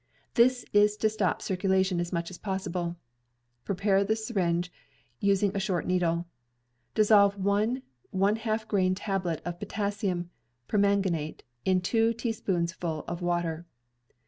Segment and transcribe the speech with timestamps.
[0.33, 2.95] This is to stop circulation as much as pos sible.
[3.65, 4.71] Prepare the syringe,
[5.19, 6.25] using a short needle.
[6.95, 10.31] Dissolve one one half grain tablet of potassium
[10.67, 13.67] permanganate in two teaspoonfuls of water.